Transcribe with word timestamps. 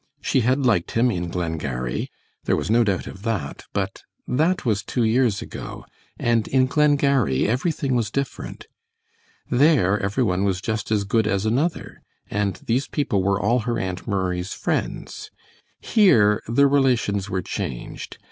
She 0.19 0.39
had 0.39 0.65
liked 0.65 0.93
him 0.93 1.11
in 1.11 1.27
Glengarry. 1.29 2.09
There 2.45 2.55
was 2.55 2.71
no 2.71 2.83
doubt 2.83 3.05
of 3.05 3.21
that, 3.21 3.65
but 3.71 4.01
that 4.27 4.65
was 4.65 4.81
two 4.81 5.03
years 5.03 5.43
ago, 5.43 5.85
and 6.17 6.47
in 6.47 6.65
Glengarry 6.65 7.47
everything 7.47 7.93
was 7.93 8.09
different! 8.09 8.65
There 9.51 9.99
every 9.99 10.23
one 10.23 10.43
was 10.43 10.59
just 10.59 10.89
as 10.91 11.03
good 11.03 11.27
as 11.27 11.45
another, 11.45 12.01
and 12.31 12.55
these 12.65 12.87
people 12.87 13.21
were 13.21 13.39
all 13.39 13.59
her 13.59 13.77
Aunt 13.77 14.07
Murray's 14.07 14.53
friends. 14.53 15.29
Here 15.81 16.41
the 16.47 16.65
relations 16.65 17.29
were 17.29 17.43
changed. 17.43 18.17